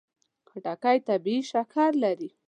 خټکی 0.49 0.97
طبیعي 1.07 1.39
شکر 1.51 1.89
لري. 2.03 2.29